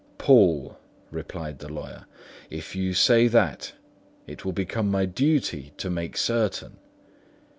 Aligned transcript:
"Poole," 0.17 0.79
replied 1.11 1.59
the 1.59 1.69
lawyer, 1.71 2.07
"if 2.49 2.75
you 2.75 2.91
say 2.95 3.27
that, 3.27 3.73
it 4.25 4.43
will 4.43 4.51
become 4.51 4.89
my 4.89 5.05
duty 5.05 5.73
to 5.77 5.91
make 5.91 6.17
certain. 6.17 6.77